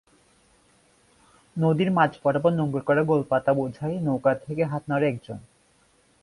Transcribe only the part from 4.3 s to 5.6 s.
থেকে হাত নাড়ে একজন।